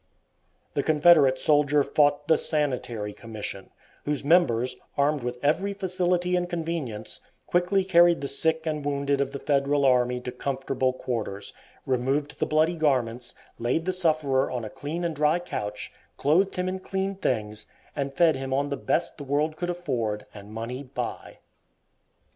[0.73, 3.69] The Confederate soldier fought the "Sanitary Commission,"
[4.03, 9.29] whose members, armed with every facility and convenience, quickly carried the sick and wounded of
[9.31, 11.53] the Federal army to comfortable quarters,
[11.85, 16.67] removed the bloody garments, laid the sufferer on a clean and dry couch, clothed him
[16.67, 20.81] in clean things, and fed him on the best the world could afford and money
[20.81, 21.37] buy.